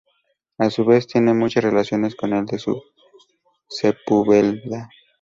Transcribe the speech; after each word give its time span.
A 0.57 0.71
su 0.71 0.83
vez 0.83 1.05
tiene 1.05 1.35
muchas 1.35 1.63
relaciones 1.63 2.15
con 2.15 2.33
el 2.33 2.45
de 2.47 2.57
Sepúlveda. 3.67 4.89